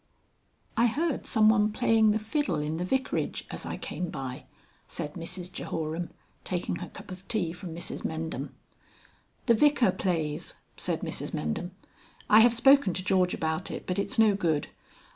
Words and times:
XXXI 0.77 0.81
"I 0.81 0.85
heard 0.87 1.27
some 1.27 1.47
one 1.47 1.71
playing 1.71 2.09
the 2.09 2.17
fiddle 2.17 2.55
in 2.59 2.77
the 2.77 2.83
Vicarage, 2.83 3.45
as 3.51 3.67
I 3.67 3.77
came 3.77 4.09
by," 4.09 4.45
said 4.87 5.13
Mrs 5.13 5.51
Jehoram, 5.51 6.09
taking 6.43 6.77
her 6.77 6.89
cup 6.89 7.11
of 7.11 7.27
tea 7.27 7.53
from 7.53 7.75
Mrs 7.75 8.03
Mendham. 8.03 8.49
"The 9.45 9.53
Vicar 9.53 9.91
plays," 9.91 10.55
said 10.75 11.01
Mrs 11.01 11.35
Mendham. 11.35 11.69
"I 12.31 12.39
have 12.39 12.55
spoken 12.55 12.95
to 12.95 13.03
George 13.03 13.35
about 13.35 13.69
it, 13.69 13.85
but 13.85 13.99
it's 13.99 14.17
no 14.17 14.33
good. 14.33 14.69